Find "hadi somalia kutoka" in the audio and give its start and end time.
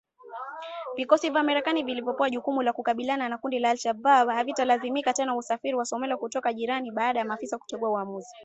5.77-6.49